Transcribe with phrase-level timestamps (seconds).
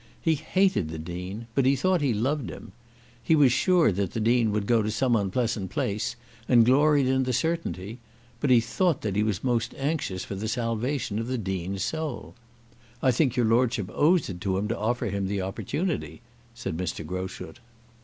[0.19, 2.71] He hated the Dean; but he thought that he loved him.
[3.23, 6.15] He was sure that the Dean would go to some unpleasant place,
[6.49, 7.99] and gloried in the certainty;
[8.39, 12.33] but he thought that he was most anxious for the salvation of the Dean's soul.
[13.03, 16.21] "I think your Lordship owes it to him to offer him the opportunity,"
[16.55, 17.05] said Mr.
[17.05, 17.59] Groschut.